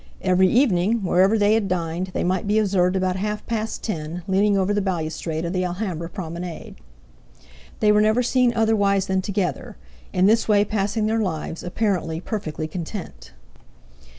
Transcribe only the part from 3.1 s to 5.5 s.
half past ten, leaning over the balustrade